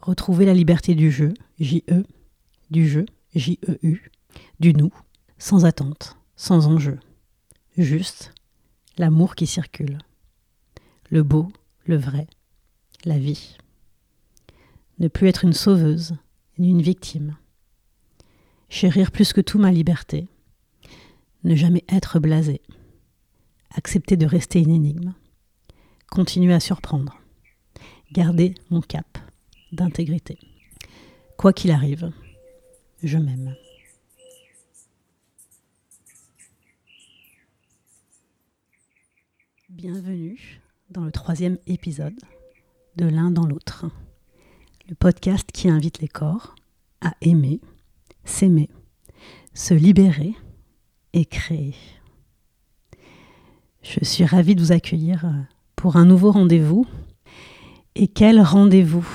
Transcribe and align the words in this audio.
Retrouver 0.00 0.46
la 0.46 0.54
liberté 0.54 0.94
du 0.94 1.10
jeu, 1.10 1.34
J-E, 1.58 2.04
du 2.70 2.88
jeu, 2.88 3.04
J-E-U, 3.34 4.10
du 4.58 4.72
nous, 4.72 4.92
sans 5.38 5.64
attente, 5.66 6.16
sans 6.36 6.66
enjeu. 6.66 6.98
Juste 7.76 8.32
l'amour 8.96 9.34
qui 9.34 9.46
circule. 9.46 9.98
Le 11.10 11.22
beau, 11.22 11.50
le 11.84 11.96
vrai, 11.96 12.26
la 13.04 13.18
vie. 13.18 13.56
Ne 14.98 15.08
plus 15.08 15.28
être 15.28 15.44
une 15.44 15.52
sauveuse, 15.52 16.16
ni 16.58 16.70
une 16.70 16.82
victime. 16.82 17.36
Chérir 18.68 19.10
plus 19.10 19.32
que 19.32 19.40
tout 19.40 19.58
ma 19.58 19.72
liberté. 19.72 20.28
Ne 21.44 21.56
jamais 21.56 21.84
être 21.88 22.20
blasé. 22.20 22.60
Accepter 23.74 24.16
de 24.16 24.26
rester 24.26 24.60
une 24.60 24.70
énigme. 24.70 25.14
Continuer 26.10 26.54
à 26.54 26.60
surprendre. 26.60 27.18
Garder 28.12 28.54
mon 28.70 28.80
cap 28.80 29.18
d'intégrité. 29.72 30.38
Quoi 31.36 31.52
qu'il 31.52 31.70
arrive, 31.70 32.12
je 33.02 33.18
m'aime. 33.18 33.54
Bienvenue 39.68 40.60
dans 40.90 41.04
le 41.04 41.12
troisième 41.12 41.58
épisode 41.66 42.18
de 42.96 43.06
L'un 43.06 43.30
dans 43.30 43.46
l'autre, 43.46 43.86
le 44.88 44.94
podcast 44.94 45.50
qui 45.52 45.68
invite 45.68 46.00
les 46.00 46.08
corps 46.08 46.54
à 47.00 47.14
aimer, 47.20 47.60
s'aimer, 48.24 48.68
se 49.54 49.72
libérer 49.72 50.34
et 51.12 51.24
créer. 51.24 51.74
Je 53.82 54.04
suis 54.04 54.24
ravie 54.24 54.54
de 54.54 54.60
vous 54.60 54.72
accueillir 54.72 55.24
pour 55.76 55.96
un 55.96 56.04
nouveau 56.04 56.30
rendez-vous. 56.30 56.86
Et 57.94 58.08
quel 58.08 58.40
rendez-vous? 58.40 59.06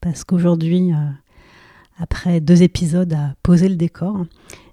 Parce 0.00 0.24
qu'aujourd'hui, 0.24 0.92
euh, 0.92 1.10
après 1.98 2.40
deux 2.40 2.62
épisodes 2.62 3.12
à 3.12 3.34
poser 3.42 3.68
le 3.68 3.76
décor, 3.76 4.24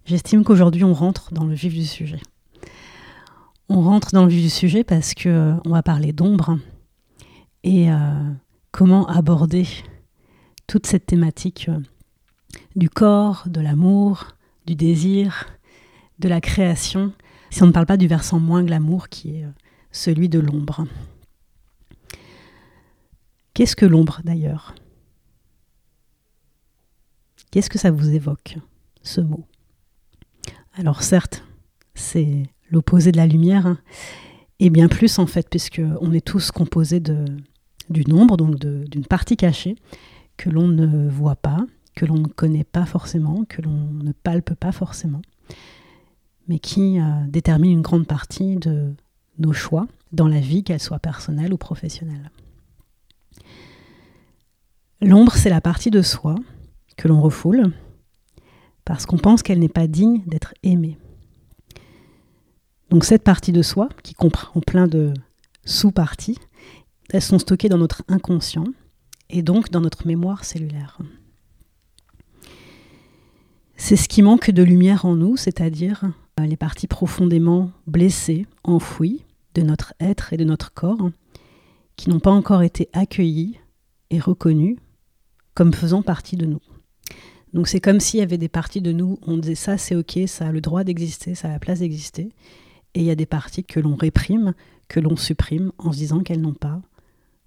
j'estime 0.05 0.43
qu'aujourd'hui 0.43 0.83
on 0.83 0.93
rentre 0.93 1.33
dans 1.33 1.45
le 1.45 1.55
vif 1.55 1.73
du 1.73 1.85
sujet. 1.85 2.21
On 3.67 3.81
rentre 3.81 4.11
dans 4.13 4.23
le 4.23 4.29
vif 4.29 4.43
du 4.43 4.49
sujet 4.49 4.83
parce 4.83 5.13
que 5.13 5.29
euh, 5.29 5.53
on 5.65 5.71
va 5.71 5.81
parler 5.81 6.13
d'ombre 6.13 6.59
et 7.63 7.91
euh, 7.91 8.31
comment 8.71 9.07
aborder 9.07 9.67
toute 10.67 10.85
cette 10.85 11.07
thématique 11.07 11.69
du 12.75 12.89
corps, 12.89 13.45
de 13.47 13.61
l'amour, 13.61 14.27
du 14.67 14.75
désir, 14.75 15.47
de 16.19 16.29
la 16.29 16.41
création, 16.41 17.11
si 17.49 17.63
on 17.63 17.67
ne 17.67 17.71
parle 17.71 17.85
pas 17.87 17.97
du 17.97 18.07
versant 18.07 18.39
moins 18.39 18.63
glamour 18.63 19.09
qui 19.09 19.37
est 19.37 19.45
celui 19.91 20.29
de 20.29 20.39
l'ombre. 20.39 20.85
Qu'est-ce 23.53 23.75
que 23.75 23.85
l'ombre 23.85 24.21
d'ailleurs? 24.23 24.75
Qu'est-ce 27.55 27.69
que 27.69 27.79
ça 27.79 27.89
vous 27.89 28.13
évoque, 28.13 28.57
ce 29.01 29.21
mot? 29.21 29.45
Alors 30.73 31.03
certes, 31.03 31.41
c'est 31.93 32.43
l'opposé 32.69 33.13
de 33.13 33.17
la 33.17 33.27
lumière, 33.27 33.65
hein, 33.65 33.77
et 34.59 34.69
bien 34.69 34.89
plus 34.89 35.19
en 35.19 35.25
fait, 35.25 35.49
puisque 35.49 35.81
on 36.01 36.11
est 36.11 36.19
tous 36.19 36.51
composés 36.51 36.99
de, 36.99 37.23
du 37.89 38.03
nombre, 38.09 38.35
donc 38.35 38.57
d'une 38.57 39.05
partie 39.05 39.37
cachée, 39.37 39.77
que 40.35 40.49
l'on 40.49 40.67
ne 40.67 41.07
voit 41.07 41.37
pas, 41.37 41.65
que 41.95 42.05
l'on 42.05 42.17
ne 42.17 42.27
connaît 42.27 42.65
pas 42.65 42.85
forcément, 42.85 43.45
que 43.45 43.61
l'on 43.61 43.87
ne 44.03 44.11
palpe 44.11 44.53
pas 44.55 44.73
forcément, 44.73 45.21
mais 46.49 46.59
qui 46.59 46.99
euh, 46.99 47.05
détermine 47.29 47.71
une 47.71 47.81
grande 47.81 48.05
partie 48.05 48.57
de 48.57 48.93
nos 49.39 49.53
choix 49.53 49.87
dans 50.11 50.27
la 50.27 50.41
vie, 50.41 50.65
qu'elle 50.65 50.81
soit 50.81 50.99
personnelle 50.99 51.53
ou 51.53 51.57
professionnelle. 51.57 52.31
L'ombre, 54.99 55.35
c'est 55.35 55.49
la 55.49 55.61
partie 55.61 55.89
de 55.89 56.01
soi 56.01 56.35
que 56.97 57.07
l'on 57.07 57.21
refoule 57.21 57.71
parce 58.85 59.05
qu'on 59.05 59.17
pense 59.17 59.41
qu'elle 59.41 59.59
n'est 59.59 59.67
pas 59.67 59.87
digne 59.87 60.21
d'être 60.27 60.53
aimée. 60.63 60.97
Donc 62.89 63.03
cette 63.03 63.23
partie 63.23 63.51
de 63.51 63.63
soi, 63.63 63.89
qui 64.03 64.13
comprend 64.13 64.61
plein 64.61 64.87
de 64.87 65.13
sous-parties, 65.65 66.37
elles 67.09 67.21
sont 67.21 67.39
stockées 67.39 67.69
dans 67.69 67.79
notre 67.79 68.03
inconscient 68.07 68.67
et 69.29 69.41
donc 69.41 69.71
dans 69.71 69.81
notre 69.81 70.07
mémoire 70.07 70.45
cellulaire. 70.45 70.99
C'est 73.75 73.95
ce 73.95 74.07
qui 74.07 74.21
manque 74.21 74.51
de 74.51 74.63
lumière 74.63 75.05
en 75.05 75.15
nous, 75.15 75.35
c'est-à-dire 75.35 76.05
euh, 76.39 76.45
les 76.45 76.57
parties 76.57 76.87
profondément 76.87 77.71
blessées, 77.87 78.45
enfouies 78.63 79.25
de 79.55 79.63
notre 79.63 79.93
être 79.99 80.31
et 80.31 80.37
de 80.37 80.43
notre 80.43 80.73
corps, 80.73 81.09
qui 81.95 82.09
n'ont 82.09 82.19
pas 82.19 82.31
encore 82.31 82.61
été 82.61 82.89
accueillies 82.93 83.59
et 84.11 84.19
reconnues 84.19 84.77
comme 85.53 85.73
faisant 85.73 86.01
partie 86.01 86.35
de 86.37 86.45
nous. 86.45 86.61
Donc 87.55 87.69
c'est 87.69 87.79
comme 87.79 88.01
s'il 88.01 88.19
y 88.19 88.23
avait 88.23 88.37
des 88.37 88.49
parties 88.49 88.81
de 88.81 88.91
nous, 88.91 89.17
on 89.25 89.37
disait 89.37 89.55
ça 89.55 89.77
c'est 89.77 89.95
ok, 89.95 90.19
ça 90.27 90.47
a 90.47 90.51
le 90.51 90.59
droit 90.59 90.83
d'exister, 90.83 91.35
ça 91.35 91.47
a 91.47 91.51
la 91.51 91.59
place 91.59 91.79
d'exister, 91.79 92.33
et 92.93 92.99
il 92.99 93.05
y 93.05 93.09
a 93.09 93.15
des 93.15 93.25
parties 93.25 93.63
que 93.63 93.79
l'on 93.79 93.95
réprime, 93.95 94.53
que 94.89 94.99
l'on 94.99 95.15
supprime 95.15 95.71
en 95.77 95.93
se 95.93 95.97
disant 95.97 96.19
qu'elles 96.19 96.41
n'ont 96.41 96.53
pas 96.53 96.81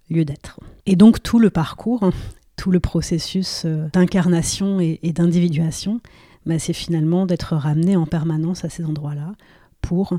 lieu 0.09 0.25
d'être. 0.25 0.59
Et 0.87 0.95
donc 0.95 1.21
tout 1.21 1.37
le 1.37 1.51
parcours, 1.51 2.09
tout 2.55 2.71
le 2.71 2.79
processus 2.79 3.65
euh, 3.65 3.87
d'incarnation 3.93 4.79
et, 4.79 4.97
d'individuation, 5.03 6.01
bah, 6.47 6.57
c'est 6.57 6.73
finalement 6.73 7.27
d'être 7.27 7.55
ramené 7.55 7.95
en 7.95 8.07
permanence 8.07 8.65
à 8.65 8.69
ces 8.69 8.85
endroits-là 8.85 9.35
pour 9.79 10.17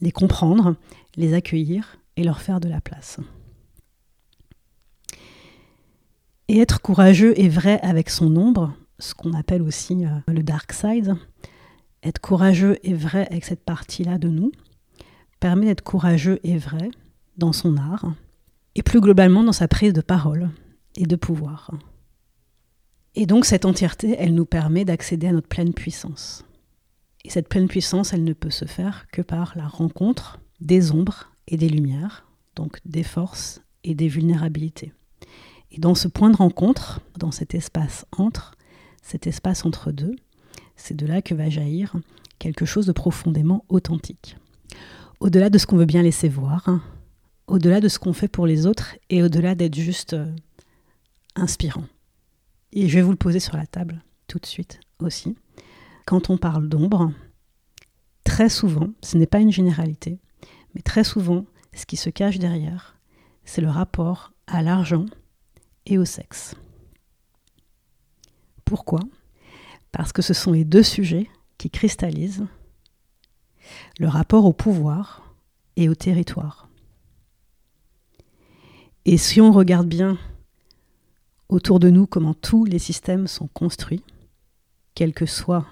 les 0.00 0.10
comprendre, 0.10 0.74
les 1.16 1.32
accueillir 1.32 2.00
et 2.16 2.24
leur 2.24 2.40
faire 2.40 2.58
de 2.58 2.68
la 2.68 2.80
place. 2.80 3.20
Et 6.48 6.58
être 6.58 6.80
courageux 6.80 7.38
et 7.38 7.48
vrai 7.48 7.78
avec 7.82 8.10
son 8.10 8.34
ombre, 8.36 8.74
ce 8.98 9.14
qu'on 9.14 9.32
appelle 9.32 9.62
aussi 9.62 10.04
euh, 10.04 10.10
le 10.26 10.42
dark 10.42 10.72
side, 10.72 11.16
être 12.02 12.20
courageux 12.20 12.78
et 12.82 12.94
vrai 12.94 13.26
avec 13.30 13.44
cette 13.44 13.64
partie-là 13.64 14.18
de 14.18 14.28
nous, 14.28 14.52
permet 15.40 15.66
d'être 15.66 15.82
courageux 15.82 16.40
et 16.42 16.58
vrai 16.58 16.90
dans 17.36 17.52
son 17.52 17.76
art, 17.76 18.12
et 18.74 18.82
plus 18.82 19.00
globalement 19.00 19.44
dans 19.44 19.52
sa 19.52 19.68
prise 19.68 19.92
de 19.92 20.00
parole 20.00 20.50
et 20.96 21.06
de 21.06 21.16
pouvoir. 21.16 21.70
Et 23.14 23.26
donc 23.26 23.44
cette 23.44 23.64
entièreté, 23.64 24.16
elle 24.18 24.34
nous 24.34 24.44
permet 24.46 24.84
d'accéder 24.84 25.28
à 25.28 25.32
notre 25.32 25.48
pleine 25.48 25.74
puissance. 25.74 26.44
Et 27.24 27.30
cette 27.30 27.48
pleine 27.48 27.68
puissance, 27.68 28.12
elle 28.12 28.24
ne 28.24 28.32
peut 28.32 28.50
se 28.50 28.64
faire 28.64 29.06
que 29.12 29.22
par 29.22 29.54
la 29.56 29.66
rencontre 29.66 30.40
des 30.60 30.92
ombres 30.92 31.30
et 31.46 31.56
des 31.56 31.68
lumières, 31.68 32.26
donc 32.54 32.78
des 32.84 33.02
forces 33.02 33.60
et 33.84 33.94
des 33.94 34.08
vulnérabilités. 34.08 34.92
Et 35.70 35.78
dans 35.78 35.94
ce 35.94 36.08
point 36.08 36.30
de 36.30 36.36
rencontre, 36.36 37.00
dans 37.18 37.30
cet 37.30 37.54
espace 37.54 38.06
entre, 38.16 38.54
cet 39.02 39.26
espace 39.26 39.64
entre 39.64 39.92
deux, 39.92 40.16
c'est 40.76 40.96
de 40.96 41.06
là 41.06 41.22
que 41.22 41.34
va 41.34 41.48
jaillir 41.48 41.96
quelque 42.38 42.64
chose 42.64 42.86
de 42.86 42.92
profondément 42.92 43.64
authentique. 43.68 44.36
Au-delà 45.20 45.50
de 45.50 45.58
ce 45.58 45.66
qu'on 45.66 45.76
veut 45.76 45.84
bien 45.84 46.02
laisser 46.02 46.28
voir, 46.28 46.68
au-delà 47.46 47.80
de 47.80 47.88
ce 47.88 47.98
qu'on 47.98 48.12
fait 48.12 48.28
pour 48.28 48.46
les 48.46 48.66
autres 48.66 48.96
et 49.10 49.22
au-delà 49.22 49.54
d'être 49.54 49.74
juste 49.74 50.12
euh, 50.12 50.30
inspirant. 51.34 51.84
Et 52.72 52.88
je 52.88 52.94
vais 52.94 53.02
vous 53.02 53.10
le 53.10 53.16
poser 53.16 53.40
sur 53.40 53.56
la 53.56 53.66
table 53.66 54.02
tout 54.26 54.38
de 54.38 54.46
suite 54.46 54.80
aussi. 55.00 55.36
Quand 56.06 56.30
on 56.30 56.36
parle 56.36 56.68
d'ombre, 56.68 57.12
très 58.24 58.48
souvent, 58.48 58.88
ce 59.02 59.16
n'est 59.16 59.26
pas 59.26 59.40
une 59.40 59.52
généralité, 59.52 60.18
mais 60.74 60.82
très 60.82 61.04
souvent, 61.04 61.44
ce 61.74 61.86
qui 61.86 61.96
se 61.96 62.10
cache 62.10 62.38
derrière, 62.38 62.96
c'est 63.44 63.62
le 63.62 63.70
rapport 63.70 64.32
à 64.46 64.62
l'argent 64.62 65.06
et 65.86 65.98
au 65.98 66.04
sexe. 66.04 66.54
Pourquoi 68.68 69.00
Parce 69.92 70.12
que 70.12 70.20
ce 70.20 70.34
sont 70.34 70.52
les 70.52 70.66
deux 70.66 70.82
sujets 70.82 71.30
qui 71.56 71.70
cristallisent 71.70 72.46
le 73.98 74.08
rapport 74.08 74.44
au 74.44 74.52
pouvoir 74.52 75.34
et 75.76 75.88
au 75.88 75.94
territoire. 75.94 76.68
Et 79.06 79.16
si 79.16 79.40
on 79.40 79.52
regarde 79.52 79.88
bien 79.88 80.18
autour 81.48 81.80
de 81.80 81.88
nous 81.88 82.06
comment 82.06 82.34
tous 82.34 82.66
les 82.66 82.78
systèmes 82.78 83.26
sont 83.26 83.48
construits, 83.48 84.04
quel 84.94 85.14
que 85.14 85.24
soit 85.24 85.64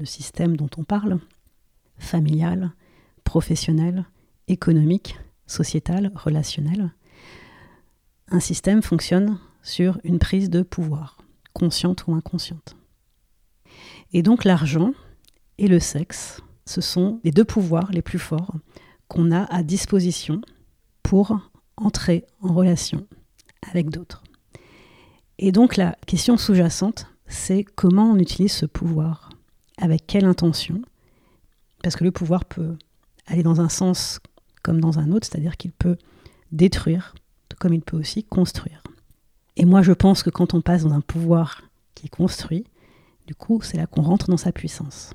le 0.00 0.04
système 0.04 0.56
dont 0.56 0.70
on 0.76 0.82
parle, 0.82 1.20
familial, 1.98 2.72
professionnel, 3.22 4.06
économique, 4.48 5.20
sociétal, 5.46 6.10
relationnel, 6.16 6.92
un 8.26 8.40
système 8.40 8.82
fonctionne 8.82 9.38
sur 9.62 10.00
une 10.02 10.18
prise 10.18 10.50
de 10.50 10.62
pouvoir, 10.62 11.19
consciente 11.52 12.06
ou 12.06 12.14
inconsciente. 12.14 12.76
Et 14.12 14.22
donc 14.22 14.44
l'argent 14.44 14.92
et 15.58 15.68
le 15.68 15.80
sexe, 15.80 16.40
ce 16.66 16.80
sont 16.80 17.20
les 17.24 17.30
deux 17.30 17.44
pouvoirs 17.44 17.90
les 17.92 18.02
plus 18.02 18.18
forts 18.18 18.54
qu'on 19.08 19.30
a 19.30 19.44
à 19.44 19.62
disposition 19.62 20.40
pour 21.02 21.38
entrer 21.76 22.24
en 22.40 22.52
relation 22.52 23.06
avec 23.70 23.90
d'autres. 23.90 24.22
Et 25.38 25.52
donc 25.52 25.76
la 25.76 25.96
question 26.06 26.36
sous-jacente, 26.36 27.06
c'est 27.26 27.64
comment 27.64 28.10
on 28.10 28.18
utilise 28.18 28.52
ce 28.52 28.66
pouvoir, 28.66 29.30
avec 29.78 30.06
quelle 30.06 30.24
intention, 30.24 30.82
parce 31.82 31.96
que 31.96 32.04
le 32.04 32.10
pouvoir 32.10 32.44
peut 32.44 32.76
aller 33.26 33.42
dans 33.42 33.60
un 33.60 33.68
sens 33.68 34.20
comme 34.62 34.80
dans 34.80 34.98
un 34.98 35.12
autre, 35.12 35.26
c'est-à-dire 35.30 35.56
qu'il 35.56 35.72
peut 35.72 35.96
détruire, 36.52 37.14
comme 37.58 37.72
il 37.72 37.82
peut 37.82 37.96
aussi 37.96 38.24
construire. 38.24 38.82
Et 39.56 39.64
moi, 39.64 39.82
je 39.82 39.92
pense 39.92 40.22
que 40.22 40.30
quand 40.30 40.54
on 40.54 40.60
passe 40.60 40.84
dans 40.84 40.92
un 40.92 41.00
pouvoir 41.00 41.62
qui 41.94 42.06
est 42.06 42.10
construit, 42.10 42.64
du 43.26 43.34
coup, 43.34 43.60
c'est 43.62 43.76
là 43.76 43.86
qu'on 43.86 44.02
rentre 44.02 44.28
dans 44.28 44.36
sa 44.36 44.52
puissance. 44.52 45.12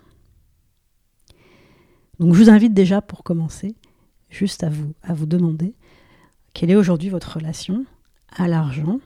Donc 2.19 2.33
je 2.33 2.43
vous 2.43 2.49
invite 2.49 2.73
déjà 2.73 3.01
pour 3.01 3.23
commencer, 3.23 3.75
juste 4.29 4.63
à 4.63 4.69
vous, 4.69 4.93
à 5.01 5.13
vous 5.13 5.25
demander 5.25 5.75
quelle 6.53 6.71
est 6.71 6.75
aujourd'hui 6.75 7.09
votre 7.09 7.35
relation 7.35 7.85
à 8.29 8.47
l'argent 8.47 8.99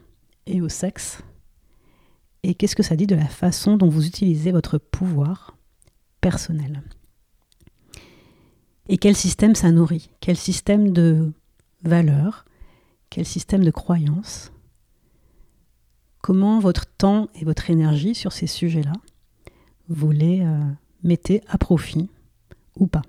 et 0.46 0.62
au 0.62 0.70
sexe? 0.70 1.24
Et 2.44 2.54
qu'est-ce 2.54 2.76
que 2.76 2.84
ça 2.84 2.96
dit 2.96 3.08
de 3.08 3.16
la 3.16 3.28
façon 3.28 3.78
dont 3.78 3.90
vous 3.90 4.06
utilisez 4.06 4.52
votre 4.52 4.78
pouvoir 4.78 5.58
personnel? 6.22 6.84
Et 8.88 8.98
quel 8.98 9.16
système 9.16 9.56
ça 9.56 9.72
nourrit? 9.72 10.12
Quel 10.20 10.38
système 10.38 10.92
de 10.92 11.34
valeurs? 11.84 12.46
Quel 13.10 13.26
système 13.26 13.64
de 13.64 13.72
croyances? 13.72 14.52
Comment 16.30 16.60
votre 16.60 16.86
temps 16.86 17.28
et 17.34 17.44
votre 17.44 17.72
énergie 17.72 18.14
sur 18.14 18.34
ces 18.34 18.46
sujets-là, 18.46 18.94
vous 19.88 20.12
les 20.12 20.42
euh, 20.42 20.60
mettez 21.02 21.42
à 21.48 21.58
profit 21.58 22.08
ou 22.76 22.86
pas 22.86 23.02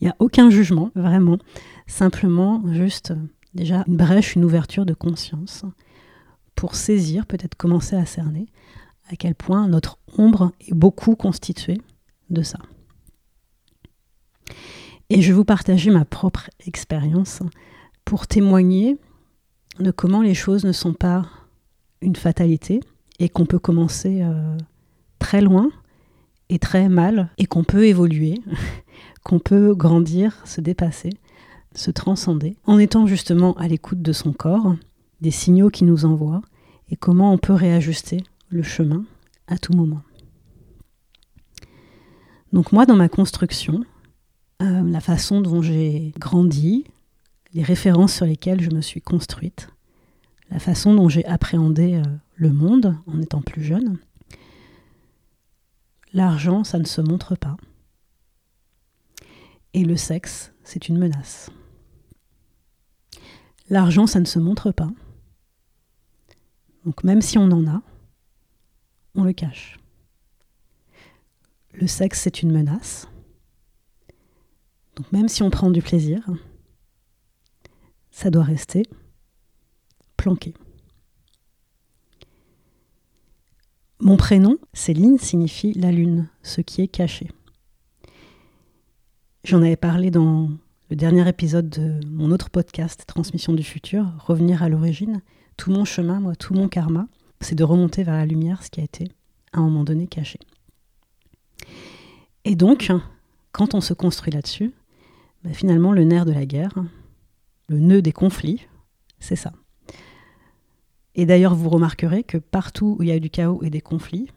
Il 0.00 0.06
n'y 0.06 0.10
a 0.10 0.16
aucun 0.18 0.50
jugement, 0.50 0.90
vraiment. 0.96 1.38
Simplement, 1.86 2.60
juste 2.72 3.14
déjà 3.54 3.84
une 3.86 3.96
brèche, 3.96 4.34
une 4.34 4.44
ouverture 4.44 4.84
de 4.84 4.92
conscience 4.92 5.64
pour 6.56 6.74
saisir, 6.74 7.26
peut-être 7.26 7.54
commencer 7.54 7.94
à 7.94 8.06
cerner 8.06 8.48
à 9.08 9.14
quel 9.14 9.36
point 9.36 9.68
notre 9.68 10.00
ombre 10.18 10.50
est 10.66 10.74
beaucoup 10.74 11.14
constituée 11.14 11.80
de 12.30 12.42
ça. 12.42 12.58
Et 15.10 15.22
je 15.22 15.28
vais 15.28 15.36
vous 15.36 15.44
partager 15.44 15.92
ma 15.92 16.04
propre 16.04 16.50
expérience 16.66 17.38
pour 18.04 18.26
témoigner 18.26 18.98
de 19.78 19.92
comment 19.92 20.22
les 20.22 20.34
choses 20.34 20.64
ne 20.64 20.72
sont 20.72 20.92
pas 20.92 21.24
une 22.02 22.16
fatalité 22.16 22.80
et 23.18 23.28
qu'on 23.28 23.46
peut 23.46 23.58
commencer 23.58 24.20
euh, 24.22 24.56
très 25.18 25.40
loin 25.40 25.70
et 26.48 26.58
très 26.58 26.88
mal 26.88 27.30
et 27.38 27.46
qu'on 27.46 27.64
peut 27.64 27.86
évoluer, 27.86 28.40
qu'on 29.24 29.38
peut 29.38 29.74
grandir, 29.74 30.42
se 30.44 30.60
dépasser, 30.60 31.10
se 31.74 31.90
transcender 31.90 32.56
en 32.66 32.78
étant 32.78 33.06
justement 33.06 33.54
à 33.54 33.68
l'écoute 33.68 34.02
de 34.02 34.12
son 34.12 34.32
corps, 34.32 34.74
des 35.20 35.30
signaux 35.30 35.70
qui 35.70 35.84
nous 35.84 36.04
envoie 36.04 36.42
et 36.90 36.96
comment 36.96 37.32
on 37.32 37.38
peut 37.38 37.54
réajuster 37.54 38.22
le 38.50 38.62
chemin 38.62 39.04
à 39.46 39.56
tout 39.56 39.72
moment. 39.72 40.02
Donc 42.52 42.72
moi, 42.72 42.84
dans 42.84 42.96
ma 42.96 43.08
construction, 43.08 43.82
euh, 44.60 44.82
la 44.82 45.00
façon 45.00 45.40
dont 45.40 45.62
j'ai 45.62 46.12
grandi, 46.18 46.84
les 47.54 47.62
références 47.62 48.14
sur 48.14 48.26
lesquelles 48.26 48.60
je 48.60 48.70
me 48.70 48.80
suis 48.80 49.00
construite, 49.00 49.68
la 50.52 50.58
façon 50.58 50.94
dont 50.94 51.08
j'ai 51.08 51.24
appréhendé 51.24 51.94
euh, 51.94 52.02
le 52.34 52.52
monde 52.52 52.94
en 53.06 53.20
étant 53.22 53.40
plus 53.40 53.64
jeune. 53.64 53.98
L'argent, 56.12 56.62
ça 56.62 56.78
ne 56.78 56.84
se 56.84 57.00
montre 57.00 57.34
pas. 57.34 57.56
Et 59.72 59.82
le 59.84 59.96
sexe, 59.96 60.52
c'est 60.62 60.88
une 60.88 60.98
menace. 60.98 61.48
L'argent, 63.70 64.06
ça 64.06 64.20
ne 64.20 64.26
se 64.26 64.38
montre 64.38 64.72
pas. 64.72 64.90
Donc 66.84 67.02
même 67.02 67.22
si 67.22 67.38
on 67.38 67.50
en 67.50 67.66
a, 67.66 67.80
on 69.14 69.24
le 69.24 69.32
cache. 69.32 69.78
Le 71.72 71.86
sexe, 71.86 72.20
c'est 72.20 72.42
une 72.42 72.52
menace. 72.52 73.08
Donc 74.96 75.10
même 75.12 75.28
si 75.28 75.42
on 75.42 75.48
prend 75.48 75.70
du 75.70 75.80
plaisir, 75.80 76.28
ça 78.10 78.28
doit 78.28 78.44
rester 78.44 78.82
Mon 84.00 84.16
prénom, 84.16 84.56
Céline, 84.72 85.18
signifie 85.18 85.72
la 85.72 85.90
lune, 85.90 86.28
ce 86.42 86.60
qui 86.60 86.82
est 86.82 86.88
caché. 86.88 87.28
J'en 89.44 89.62
avais 89.62 89.76
parlé 89.76 90.10
dans 90.10 90.50
le 90.90 90.96
dernier 90.96 91.28
épisode 91.28 91.68
de 91.68 92.00
mon 92.06 92.30
autre 92.30 92.50
podcast, 92.50 93.04
Transmission 93.06 93.52
du 93.52 93.62
futur, 93.62 94.06
Revenir 94.18 94.62
à 94.62 94.68
l'origine. 94.68 95.22
Tout 95.56 95.70
mon 95.70 95.84
chemin, 95.84 96.20
moi, 96.20 96.36
tout 96.36 96.54
mon 96.54 96.68
karma, 96.68 97.08
c'est 97.40 97.54
de 97.54 97.64
remonter 97.64 98.04
vers 98.04 98.14
la 98.14 98.26
lumière, 98.26 98.62
ce 98.62 98.70
qui 98.70 98.80
a 98.80 98.84
été 98.84 99.08
à 99.52 99.58
un 99.58 99.62
moment 99.62 99.84
donné 99.84 100.06
caché. 100.06 100.38
Et 102.44 102.54
donc, 102.56 102.92
quand 103.50 103.74
on 103.74 103.80
se 103.80 103.94
construit 103.94 104.32
là-dessus, 104.32 104.72
bah, 105.42 105.52
finalement, 105.52 105.92
le 105.92 106.04
nerf 106.04 106.24
de 106.24 106.32
la 106.32 106.46
guerre, 106.46 106.74
le 107.68 107.78
nœud 107.80 108.02
des 108.02 108.12
conflits, 108.12 108.66
c'est 109.18 109.36
ça. 109.36 109.52
Et 111.14 111.26
d'ailleurs, 111.26 111.54
vous 111.54 111.68
remarquerez 111.68 112.22
que 112.22 112.38
partout 112.38 112.96
où 112.98 113.02
il 113.02 113.08
y 113.08 113.12
a 113.12 113.18
du 113.18 113.30
chaos 113.30 113.62
et 113.62 113.70
des 113.70 113.80
conflits, 113.80 114.30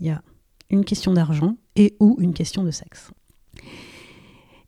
il 0.00 0.06
y 0.06 0.10
a 0.10 0.22
une 0.70 0.84
question 0.84 1.12
d'argent 1.12 1.56
et 1.76 1.96
ou 2.00 2.16
une 2.20 2.34
question 2.34 2.64
de 2.64 2.70
sexe. 2.70 3.10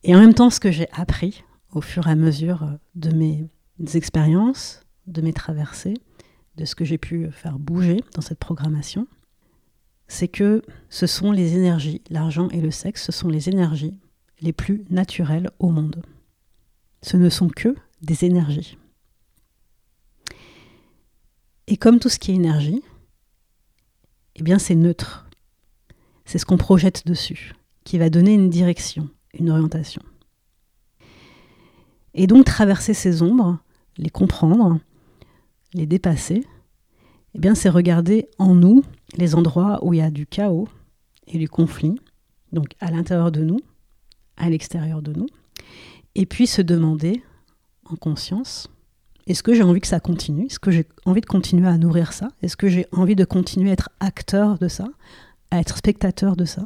Et 0.03 0.15
en 0.15 0.21
même 0.21 0.35
temps, 0.35 0.51
ce 0.51 0.61
que 0.61 0.71
j'ai 0.71 0.89
appris 0.93 1.45
au 1.73 1.81
fur 1.81 2.07
et 2.09 2.11
à 2.11 2.17
mesure 2.17 2.79
de 2.95 3.11
mes 3.11 3.49
expériences, 3.95 4.87
de 5.07 5.21
mes 5.21 5.33
traversées, 5.33 5.95
de 6.57 6.65
ce 6.65 6.75
que 6.75 6.85
j'ai 6.85 6.99
pu 6.99 7.31
faire 7.31 7.59
bouger 7.59 8.01
dans 8.15 8.23
cette 8.23 8.39
programmation, 8.39 9.07
c'est 10.09 10.29
que 10.29 10.63
ce 10.89 11.07
sont 11.07 11.31
les 11.31 11.55
énergies, 11.55 12.03
l'argent 12.11 12.49
et 12.49 12.61
le 12.61 12.71
sexe, 12.71 13.05
ce 13.05 13.13
sont 13.13 13.29
les 13.29 13.49
énergies 13.49 13.95
les 14.41 14.53
plus 14.53 14.85
naturelles 14.91 15.51
au 15.59 15.71
monde. 15.71 16.03
Ce 17.03 17.17
ne 17.17 17.29
sont 17.29 17.49
que 17.49 17.75
des 18.03 18.25
énergies. 18.25 18.77
Et 21.71 21.77
comme 21.77 22.01
tout 22.01 22.09
ce 22.09 22.19
qui 22.19 22.33
est 22.33 22.35
énergie, 22.35 22.83
eh 24.35 24.43
bien 24.43 24.59
c'est 24.59 24.75
neutre. 24.75 25.31
C'est 26.25 26.39
ce 26.39 26.45
qu'on 26.45 26.57
projette 26.57 27.07
dessus, 27.07 27.55
qui 27.85 27.97
va 27.97 28.11
donner 28.11 28.35
une 28.35 28.51
direction, 28.51 29.09
une 29.35 29.51
orientation. 29.51 30.03
Et 32.13 32.27
donc 32.27 32.45
traverser 32.45 32.93
ces 32.93 33.23
ombres, 33.23 33.61
les 33.99 34.11
comprendre, 34.11 34.81
les 35.73 35.87
dépasser, 35.87 36.45
eh 37.35 37.39
bien 37.39 37.55
c'est 37.55 37.69
regarder 37.69 38.27
en 38.39 38.57
nous 38.57 38.83
les 39.17 39.37
endroits 39.37 39.79
où 39.85 39.95
il 39.95 39.99
y 39.99 40.03
a 40.03 40.11
du 40.11 40.27
chaos 40.27 40.67
et 41.29 41.39
du 41.39 41.49
conflit, 41.49 41.95
donc 42.51 42.75
à 42.81 42.91
l'intérieur 42.91 43.31
de 43.31 43.45
nous, 43.45 43.61
à 44.37 44.51
l'extérieur 44.51 45.03
de 45.03 45.13
nous, 45.13 45.29
et 46.17 46.27
puis 46.27 46.49
se 46.49 46.63
demander 46.63 47.23
en 47.85 47.95
conscience 47.95 48.69
est-ce 49.31 49.45
que 49.45 49.55
j'ai 49.55 49.63
envie 49.63 49.81
que 49.81 49.87
ça 49.87 50.01
continue? 50.01 50.47
Est-ce 50.47 50.59
que 50.59 50.73
j'ai 50.73 50.89
envie 51.05 51.21
de 51.21 51.27
continuer 51.27 51.69
à 51.69 51.79
nourrir 51.79 52.13
ça? 52.13 52.31
Est-ce 52.43 52.57
que 52.57 52.67
j'ai 52.67 52.87
envie 52.91 53.15
de 53.15 53.25
continuer 53.25 53.71
à 53.71 53.75
être 53.75 53.91
acteur 54.01 54.59
de 54.59 54.67
ça? 54.67 54.89
À 55.53 55.61
être 55.61 55.77
spectateur 55.77 56.35
de 56.35 56.45
ça? 56.45 56.65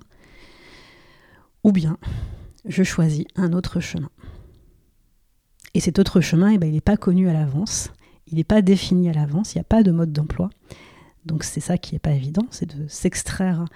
Ou 1.62 1.72
bien 1.72 1.98
je 2.64 2.82
choisis 2.82 3.26
un 3.36 3.52
autre 3.52 3.80
chemin. 3.80 4.08
Et 5.74 5.80
cet 5.80 5.98
autre 5.98 6.22
chemin, 6.22 6.52
eh 6.52 6.58
ben, 6.58 6.66
il 6.66 6.72
n'est 6.72 6.80
pas 6.80 6.96
connu 6.96 7.28
à 7.28 7.34
l'avance, 7.34 7.90
il 8.28 8.36
n'est 8.36 8.44
pas 8.44 8.62
défini 8.62 9.10
à 9.10 9.12
l'avance, 9.12 9.54
il 9.54 9.58
n'y 9.58 9.62
a 9.62 9.64
pas 9.64 9.82
de 9.82 9.90
mode 9.90 10.14
d'emploi. 10.14 10.48
Donc 11.26 11.44
c'est 11.44 11.60
ça 11.60 11.76
qui 11.76 11.94
n'est 11.94 11.98
pas 11.98 12.12
évident, 12.12 12.46
c'est 12.50 12.74
de 12.74 12.88
s'extraire 12.88 13.66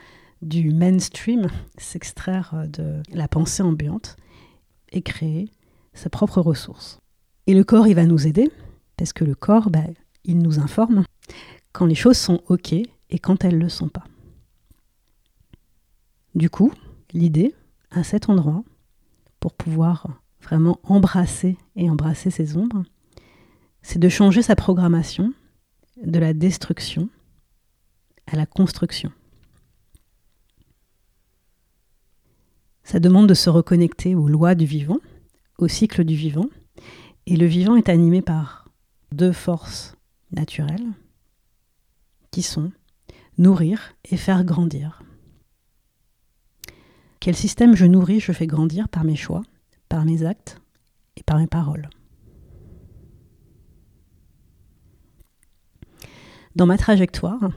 du 0.40 0.72
mainstream, 0.72 1.48
s'extraire 1.76 2.64
de 2.72 3.02
la 3.12 3.28
pensée 3.28 3.62
ambiante 3.62 4.16
et 4.92 5.02
créer 5.02 5.50
sa 5.92 6.08
propre 6.08 6.40
ressource. 6.40 7.00
Et 7.46 7.52
le 7.52 7.64
corps, 7.64 7.86
il 7.86 7.94
va 7.94 8.06
nous 8.06 8.26
aider, 8.26 8.50
parce 8.98 9.12
que 9.12 9.24
le 9.24 9.34
corps, 9.34 9.70
bah, 9.70 9.84
il 10.24 10.38
nous 10.38 10.58
informe 10.58 11.04
quand 11.72 11.86
les 11.86 11.94
choses 11.94 12.18
sont 12.18 12.42
OK 12.48 12.72
et 12.72 13.18
quand 13.18 13.44
elles 13.44 13.56
ne 13.56 13.62
le 13.62 13.68
sont 13.68 13.88
pas. 13.88 14.04
Du 16.34 16.50
coup, 16.50 16.72
l'idée, 17.12 17.54
à 17.90 18.02
cet 18.02 18.28
endroit, 18.28 18.64
pour 19.40 19.54
pouvoir 19.54 20.20
vraiment 20.42 20.80
embrasser 20.82 21.56
et 21.76 21.88
embrasser 21.88 22.30
ses 22.30 22.56
ombres, 22.56 22.82
c'est 23.82 23.98
de 23.98 24.08
changer 24.08 24.42
sa 24.42 24.56
programmation 24.56 25.32
de 26.04 26.18
la 26.18 26.34
destruction 26.34 27.08
à 28.26 28.36
la 28.36 28.46
construction. 28.46 29.12
Ça 32.82 33.00
demande 33.00 33.28
de 33.28 33.34
se 33.34 33.48
reconnecter 33.48 34.14
aux 34.14 34.28
lois 34.28 34.54
du 34.54 34.64
vivant, 34.64 34.98
au 35.58 35.68
cycle 35.68 36.04
du 36.04 36.14
vivant, 36.14 36.48
et 37.26 37.36
le 37.36 37.46
vivant 37.46 37.76
est 37.76 37.88
animé 37.88 38.22
par 38.22 38.67
deux 39.12 39.32
forces 39.32 39.96
naturelles 40.32 40.92
qui 42.30 42.42
sont 42.42 42.70
nourrir 43.38 43.94
et 44.04 44.16
faire 44.16 44.44
grandir. 44.44 45.02
Quel 47.20 47.36
système 47.36 47.74
je 47.74 47.86
nourris, 47.86 48.20
je 48.20 48.32
fais 48.32 48.46
grandir 48.46 48.88
par 48.88 49.04
mes 49.04 49.16
choix, 49.16 49.42
par 49.88 50.04
mes 50.04 50.24
actes 50.24 50.60
et 51.16 51.22
par 51.22 51.38
mes 51.38 51.46
paroles. 51.46 51.88
Dans 56.56 56.66
ma 56.66 56.78
trajectoire, 56.78 57.50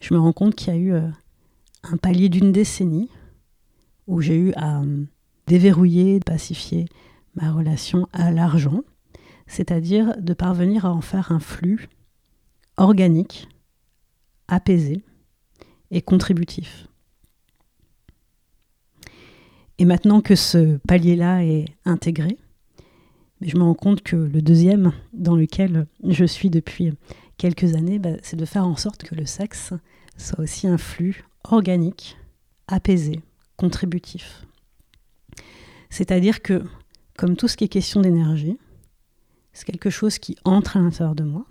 je 0.00 0.14
me 0.14 0.20
rends 0.20 0.32
compte 0.32 0.56
qu'il 0.56 0.72
y 0.72 0.76
a 0.76 0.78
eu 0.78 0.92
euh, 0.92 1.08
un 1.84 1.96
palier 1.96 2.28
d'une 2.28 2.52
décennie 2.52 3.08
où 4.06 4.20
j'ai 4.20 4.36
eu 4.36 4.52
à 4.54 4.80
euh, 4.80 5.04
déverrouiller, 5.46 6.18
pacifier 6.20 6.86
ma 7.36 7.52
relation 7.52 8.08
à 8.12 8.32
l'argent 8.32 8.82
c'est-à-dire 9.50 10.16
de 10.16 10.32
parvenir 10.32 10.86
à 10.86 10.92
en 10.92 11.00
faire 11.00 11.32
un 11.32 11.40
flux 11.40 11.88
organique, 12.76 13.48
apaisé 14.46 15.02
et 15.90 16.02
contributif. 16.02 16.86
Et 19.78 19.84
maintenant 19.84 20.20
que 20.20 20.36
ce 20.36 20.76
palier-là 20.86 21.44
est 21.44 21.64
intégré, 21.84 22.38
je 23.40 23.56
me 23.56 23.64
rends 23.64 23.74
compte 23.74 24.02
que 24.02 24.14
le 24.14 24.40
deuxième, 24.40 24.92
dans 25.12 25.34
lequel 25.34 25.88
je 26.06 26.24
suis 26.24 26.50
depuis 26.50 26.92
quelques 27.36 27.74
années, 27.74 27.98
bah, 27.98 28.16
c'est 28.22 28.36
de 28.36 28.44
faire 28.44 28.66
en 28.66 28.76
sorte 28.76 29.02
que 29.02 29.16
le 29.16 29.26
sexe 29.26 29.72
soit 30.16 30.38
aussi 30.38 30.68
un 30.68 30.78
flux 30.78 31.24
organique, 31.42 32.16
apaisé, 32.68 33.20
contributif. 33.56 34.46
C'est-à-dire 35.88 36.40
que, 36.40 36.62
comme 37.18 37.36
tout 37.36 37.48
ce 37.48 37.56
qui 37.56 37.64
est 37.64 37.68
question 37.68 38.00
d'énergie, 38.00 38.56
c'est 39.52 39.64
quelque 39.64 39.90
chose 39.90 40.18
qui 40.18 40.36
entre 40.44 40.76
à 40.76 40.80
l'intérieur 40.80 41.14
de 41.14 41.24
moi, 41.24 41.46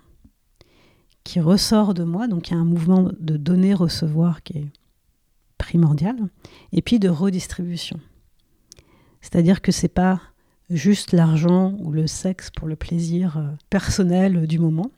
qui 1.23 1.39
ressort 1.39 1.93
de 1.93 2.03
moi, 2.03 2.27
donc 2.27 2.49
il 2.49 2.53
y 2.53 2.57
a 2.57 2.59
un 2.59 2.65
mouvement 2.65 3.11
de 3.19 3.37
donner-recevoir 3.37 4.43
qui 4.43 4.57
est 4.57 4.67
primordial, 5.57 6.15
et 6.71 6.81
puis 6.81 6.99
de 6.99 7.09
redistribution. 7.09 7.99
C'est-à-dire 9.21 9.61
que 9.61 9.71
c'est 9.71 9.89
pas 9.89 10.21
juste 10.69 11.11
l'argent 11.11 11.75
ou 11.79 11.91
le 11.91 12.07
sexe 12.07 12.49
pour 12.49 12.67
le 12.67 12.75
plaisir 12.75 13.37
euh, 13.37 13.49
personnel 13.69 14.47
du 14.47 14.59
moment, 14.59 14.91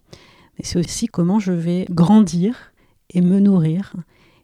mais 0.57 0.65
c'est 0.65 0.79
aussi 0.79 1.07
comment 1.07 1.39
je 1.39 1.53
vais 1.53 1.87
grandir 1.89 2.73
et 3.09 3.21
me 3.21 3.39
nourrir 3.39 3.95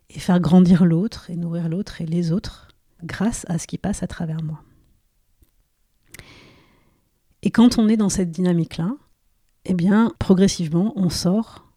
et 0.10 0.20
faire 0.20 0.40
grandir 0.40 0.86
l'autre 0.86 1.30
et 1.30 1.36
nourrir 1.36 1.70
l'autre 1.70 2.02
et 2.02 2.06
les 2.06 2.32
autres 2.32 2.70
grâce 3.04 3.46
à 3.50 3.58
ce 3.58 3.68
qui 3.68 3.78
passe 3.78 4.04
à 4.04 4.08
travers 4.08 4.42
moi. 4.42 4.64
Et 7.48 7.50
quand 7.50 7.80
on 7.80 7.88
est 7.88 7.96
dans 7.96 8.10
cette 8.10 8.30
dynamique-là, 8.30 8.92
eh 9.64 9.74
bien, 9.74 10.12
progressivement, 10.20 10.92
on 10.98 11.10
sort 11.10 11.72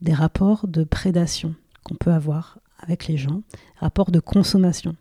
des 0.00 0.12
rapports 0.12 0.66
de 0.66 0.82
prédation 0.82 1.54
qu'on 1.84 1.94
peut 1.94 2.10
avoir 2.10 2.58
avec 2.80 3.06
les 3.06 3.16
gens, 3.16 3.44
rapports 3.76 4.10
de 4.10 4.18
consommation, 4.18 4.96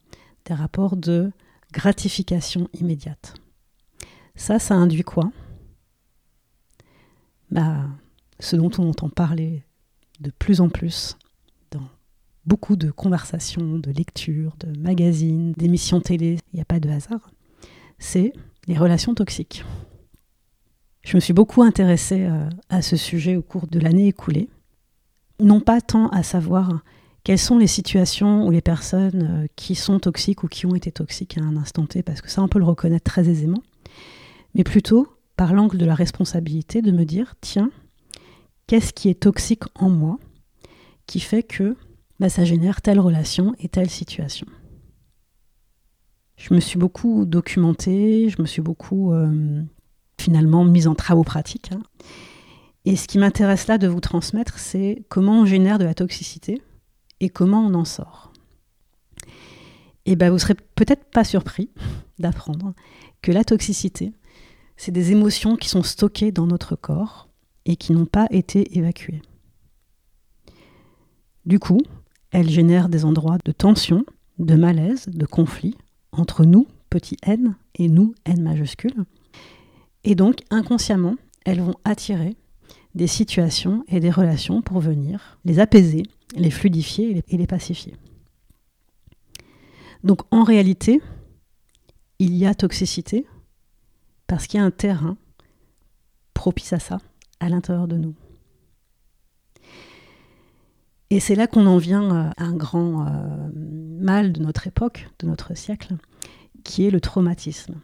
des 0.46 0.54
rapports 0.54 0.98
de 0.98 1.32
gratification 1.74 2.70
immédiate. 2.80 3.34
Ça, 4.36 4.60
ça 4.60 4.76
induit 4.76 5.02
quoi? 5.02 5.32
Bah, 7.50 7.88
Ce 8.40 8.56
dont 8.56 8.70
on 8.78 8.88
entend 8.88 9.10
parler 9.10 9.64
de 10.20 10.30
plus 10.30 10.62
en 10.62 10.70
plus 10.70 11.18
dans 11.72 11.90
beaucoup 12.46 12.76
de 12.76 12.92
conversations, 12.92 13.80
de 13.80 13.90
lectures, 13.90 14.56
de 14.60 14.78
magazines, 14.78 15.54
d'émissions 15.54 16.02
télé, 16.02 16.38
il 16.54 16.58
n'y 16.58 16.62
a 16.62 16.66
pas 16.66 16.80
de 16.80 16.88
hasard, 16.88 17.32
c'est 17.98 18.32
les 18.68 18.77
relations 18.77 19.13
toxiques. 19.13 19.63
Je 21.03 21.18
me 21.18 21.20
suis 21.20 21.34
beaucoup 21.34 21.63
intéressée 21.63 22.25
euh, 22.25 22.48
à 22.70 22.82
ce 22.82 22.96
sujet 22.96 23.36
au 23.36 23.41
cours 23.41 23.68
de 23.68 23.80
l'année 23.80 24.08
écoulée, 24.08 24.50
non 25.39 25.60
pas 25.60 25.82
tant 25.82 26.10
à 26.10 26.24
savoir 26.24 26.84
quelles 27.24 27.39
sont 27.39 27.58
les 27.58 27.68
situations 27.68 28.46
ou 28.46 28.51
les 28.51 28.62
personnes 28.62 29.44
euh, 29.44 29.48
qui 29.56 29.75
sont 29.75 30.00
toxiques 30.00 30.44
ou 30.44 30.48
qui 30.48 30.65
ont 30.65 30.75
été 30.75 30.91
toxiques 30.91 31.38
à 31.38 31.41
un 31.41 31.58
instant 31.58 31.86
T, 31.86 32.03
parce 32.03 32.22
que 32.22 32.30
ça 32.30 32.41
on 32.44 32.48
peut 32.48 32.60
le 32.60 32.65
reconnaître 32.65 33.10
très 33.12 33.27
aisément, 33.27 33.63
mais 34.53 34.63
plutôt 34.63 35.08
par 35.38 35.53
l'angle 35.53 35.77
de 35.77 35.86
la 35.86 35.96
responsabilité 35.96 36.82
de 36.82 36.91
me 36.91 37.03
dire, 37.03 37.34
tiens, 37.41 37.72
qu'est-ce 38.68 38.94
qui 38.94 39.10
est 39.10 39.22
toxique 39.22 39.63
en 39.75 39.89
moi 39.89 40.20
qui 41.08 41.20
fait 41.20 41.44
que 41.44 41.75
bah, 42.20 42.30
ça 42.30 42.46
génère 42.46 42.82
telle 42.82 43.00
relation 43.00 43.56
et 43.60 43.68
telle 43.68 43.89
situation. 43.89 44.46
Je 46.42 46.56
me 46.56 46.60
suis 46.60 46.80
beaucoup 46.80 47.26
documentée, 47.26 48.28
je 48.30 48.42
me 48.42 48.48
suis 48.48 48.64
beaucoup 48.64 49.14
euh, 49.14 49.62
finalement 50.20 50.66
mise 50.66 50.88
en 50.88 50.96
travaux 50.96 51.24
pratiques. 51.24 51.70
Hein. 51.72 51.84
Et 52.84 52.96
ce 52.96 53.08
qui 53.08 53.20
m'intéresse 53.20 53.68
là 53.68 53.78
de 53.78 53.88
vous 53.88 54.00
transmettre, 54.00 54.58
c'est 54.58 55.06
comment 55.08 55.42
on 55.42 55.46
génère 55.46 55.78
de 55.78 55.84
la 55.84 55.94
toxicité 55.94 56.60
et 57.20 57.30
comment 57.30 57.64
on 57.64 57.76
en 57.76 57.86
sort. 57.86 58.34
Et 60.08 60.16
ben, 60.16 60.32
vous 60.32 60.40
serez 60.40 60.56
peut-être 60.56 61.12
pas 61.12 61.24
surpris 61.24 61.70
d'apprendre 62.20 62.74
que 63.22 63.32
la 63.32 63.44
toxicité, 63.44 64.12
c'est 64.78 64.92
des 64.92 65.12
émotions 65.12 65.58
qui 65.58 65.70
sont 65.70 65.84
stockées 65.84 66.32
dans 66.32 66.48
notre 66.48 66.76
corps 66.76 67.30
et 67.66 67.76
qui 67.76 67.94
n'ont 67.94 68.08
pas 68.08 68.26
été 68.32 68.80
évacuées. 68.80 69.22
Du 71.46 71.60
coup, 71.60 71.82
elles 72.32 72.50
génèrent 72.50 72.90
des 72.90 73.06
endroits 73.06 73.38
de 73.46 73.52
tension, 73.52 74.06
de 74.40 74.56
malaise, 74.56 75.06
de 75.06 75.26
conflit 75.28 75.78
entre 76.12 76.46
nous, 76.46 76.68
petit 76.89 77.18
n, 77.24 77.56
et 77.75 77.88
nous, 77.88 78.13
n 78.25 78.41
majuscule. 78.41 79.06
Et 80.03 80.15
donc, 80.15 80.39
inconsciemment, 80.50 81.15
elles 81.46 81.62
vont 81.62 81.75
attirer 81.84 82.36
des 82.96 83.08
situations 83.08 83.84
et 83.88 84.00
des 84.00 84.12
relations 84.12 84.62
pour 84.62 84.80
venir 84.80 85.38
les 85.46 85.60
apaiser, 85.60 86.03
les 86.36 86.51
fluidifier 86.51 87.24
et 87.27 87.38
les 87.38 87.48
pacifier. 87.48 87.96
Donc 90.03 90.22
en 90.32 90.44
réalité, 90.44 91.01
il 92.20 92.36
y 92.36 92.46
a 92.46 92.56
toxicité 92.56 93.25
parce 94.27 94.48
qu'il 94.48 94.60
y 94.60 94.63
a 94.63 94.65
un 94.65 94.72
terrain 94.72 95.18
propice 96.34 96.74
à 96.74 96.80
ça 96.80 96.98
à 97.39 97.50
l'intérieur 97.50 97.88
de 97.88 97.98
nous. 97.98 98.15
Et 101.10 101.20
c'est 101.20 101.36
là 101.36 101.48
qu'on 101.48 101.65
en 101.65 101.77
vient 101.77 102.32
à 102.38 102.44
un 102.44 102.53
grand 102.53 103.06
euh, 103.06 103.50
mal 104.01 104.34
de 104.34 104.41
notre 104.41 104.67
époque, 104.67 105.10
de 105.20 105.27
notre 105.27 105.55
siècle, 105.55 105.96
qui 106.63 106.86
est 106.86 106.91
le 106.91 107.01
traumatisme. 107.01 107.79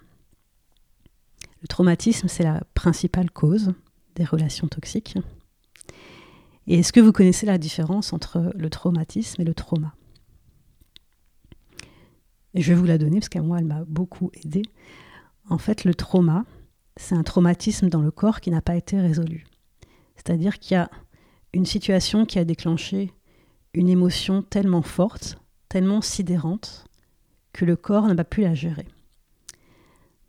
Le 1.61 1.67
traumatisme, 1.67 2.27
c'est 2.27 2.43
la 2.43 2.61
principale 2.73 3.31
cause 3.31 3.73
des 4.15 4.25
relations 4.25 4.67
toxiques. 4.67 5.17
Et 6.67 6.79
est-ce 6.79 6.91
que 6.91 6.99
vous 6.99 7.11
connaissez 7.11 7.45
la 7.45 7.57
différence 7.57 8.13
entre 8.13 8.51
le 8.55 8.69
traumatisme 8.69 9.41
et 9.41 9.45
le 9.45 9.53
trauma? 9.53 9.95
Je 12.53 12.73
vais 12.73 12.79
vous 12.79 12.85
la 12.85 12.97
donner 12.97 13.19
parce 13.19 13.29
qu'à 13.29 13.41
moi, 13.41 13.59
elle 13.59 13.65
m'a 13.65 13.85
beaucoup 13.85 14.31
aidé. 14.33 14.63
En 15.49 15.57
fait, 15.57 15.83
le 15.85 15.95
trauma, 15.95 16.45
c'est 16.97 17.15
un 17.15 17.23
traumatisme 17.23 17.89
dans 17.89 18.01
le 18.01 18.11
corps 18.11 18.41
qui 18.41 18.51
n'a 18.51 18.61
pas 18.61 18.75
été 18.75 18.99
résolu. 18.99 19.45
C'est-à-dire 20.15 20.59
qu'il 20.59 20.75
y 20.75 20.77
a 20.77 20.89
une 21.53 21.65
situation 21.65 22.25
qui 22.25 22.39
a 22.39 22.45
déclenché 22.45 23.13
une 23.73 23.89
émotion 23.89 24.41
tellement 24.41 24.81
forte, 24.81 25.39
tellement 25.69 26.01
sidérante, 26.01 26.85
que 27.53 27.65
le 27.65 27.75
corps 27.75 28.07
n'a 28.07 28.15
pas 28.15 28.23
pu 28.23 28.41
la 28.41 28.53
gérer. 28.53 28.87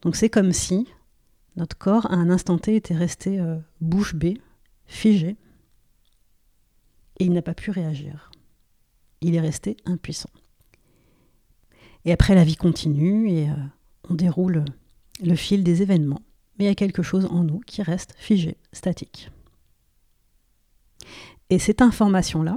Donc 0.03 0.17
c'est 0.17 0.31
comme 0.31 0.53
si 0.53 0.89
notre 1.57 1.77
corps, 1.77 2.07
à 2.07 2.15
un 2.15 2.31
instant 2.31 2.57
T, 2.57 2.77
était 2.77 2.95
resté 2.95 3.41
euh, 3.41 3.59
bouche 3.81 4.15
bée, 4.15 4.41
figé, 4.87 5.37
et 7.19 7.25
il 7.25 7.33
n'a 7.33 7.43
pas 7.43 7.55
pu 7.55 7.71
réagir. 7.71 8.31
Il 9.21 9.35
est 9.35 9.41
resté 9.41 9.77
impuissant. 9.85 10.31
Et 12.05 12.13
après, 12.13 12.37
la 12.37 12.45
vie 12.45 12.57
continue 12.57 13.29
et 13.31 13.51
euh, 13.51 13.55
on 14.09 14.15
déroule 14.15 14.65
le 15.21 15.35
fil 15.35 15.65
des 15.65 15.83
événements. 15.83 16.23
Mais 16.59 16.67
il 16.67 16.69
y 16.69 16.71
a 16.71 16.77
quelque 16.77 17.03
chose 17.03 17.27
en 17.27 17.43
nous 17.43 17.61
qui 17.61 17.83
reste 17.83 18.15
figé, 18.17 18.57
statique. 18.73 19.31
Et 21.51 21.59
cette 21.59 21.83
information-là, 21.83 22.57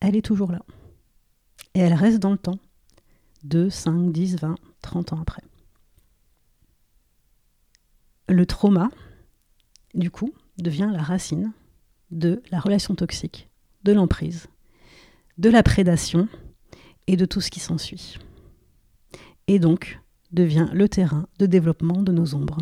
elle 0.00 0.16
est 0.16 0.24
toujours 0.24 0.52
là. 0.52 0.60
Et 1.74 1.80
elle 1.80 1.94
reste 1.94 2.18
dans 2.18 2.32
le 2.32 2.38
temps. 2.38 2.58
2, 3.44 3.70
5, 3.70 4.12
10, 4.12 4.36
20, 4.36 4.54
30 4.82 5.12
ans 5.12 5.20
après 5.20 5.42
le 8.30 8.46
trauma, 8.46 8.90
du 9.94 10.10
coup, 10.10 10.32
devient 10.58 10.90
la 10.92 11.02
racine 11.02 11.52
de 12.10 12.42
la 12.50 12.60
relation 12.60 12.94
toxique, 12.94 13.48
de 13.82 13.92
l'emprise, 13.92 14.46
de 15.38 15.50
la 15.50 15.62
prédation 15.62 16.28
et 17.06 17.16
de 17.16 17.24
tout 17.24 17.40
ce 17.40 17.50
qui 17.50 17.60
s'ensuit. 17.60 18.18
Et 19.48 19.58
donc 19.58 20.00
devient 20.32 20.68
le 20.72 20.88
terrain 20.88 21.26
de 21.40 21.46
développement 21.46 22.02
de 22.02 22.12
nos 22.12 22.34
ombres. 22.34 22.58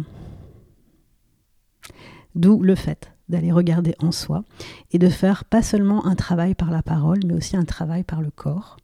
D'où 2.35 2.63
le 2.63 2.75
fait 2.75 3.13
d'aller 3.29 3.53
regarder 3.53 3.95
en 3.99 4.11
soi 4.11 4.45
et 4.91 4.99
de 4.99 5.11
faire 5.11 5.45
pas 5.45 5.63
seulement 5.63 6.07
un 6.07 6.15
travail 6.15 6.55
par 6.55 6.71
la 6.71 6.83
parole, 6.83 7.21
mais 7.27 7.35
aussi 7.35 7.57
un 7.57 7.65
travail 7.65 8.05
par 8.05 8.23
le 8.23 8.31
corps 8.31 8.79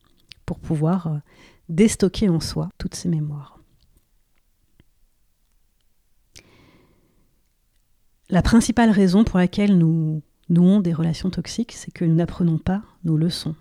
pour 0.47 0.59
pouvoir 0.59 1.07
euh, 1.07 1.19
déstocker 1.69 2.29
en 2.29 2.41
soi 2.41 2.69
toutes 2.79 2.95
ces 2.95 3.09
mémoires. 3.09 3.59
La 8.31 8.43
principale 8.43 8.91
raison 8.91 9.23
pour 9.23 9.39
laquelle 9.39 9.77
nous 9.77 10.23
nouons 10.49 10.81
des 10.81 10.93
relations 10.93 11.31
toxiques, 11.31 11.73
c'est 11.73 11.93
que 11.93 12.05
nous 12.05 12.15
n'apprenons 12.15 12.59
pas 12.59 12.83
nos 13.05 13.17
leçons. 13.17 13.55